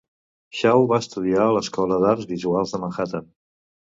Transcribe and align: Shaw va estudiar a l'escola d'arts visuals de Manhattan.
Shaw 0.59 0.85
va 0.91 0.97
estudiar 1.03 1.43
a 1.43 1.51
l'escola 1.57 2.01
d'arts 2.05 2.27
visuals 2.33 2.75
de 2.77 2.83
Manhattan. 2.87 3.29